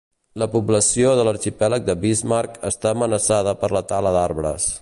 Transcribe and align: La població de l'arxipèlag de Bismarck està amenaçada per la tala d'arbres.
La 0.43 0.45
població 0.53 1.11
de 1.19 1.25
l'arxipèlag 1.27 1.85
de 1.91 1.97
Bismarck 2.05 2.57
està 2.73 2.97
amenaçada 2.97 3.57
per 3.65 3.73
la 3.79 3.87
tala 3.93 4.19
d'arbres. 4.19 4.71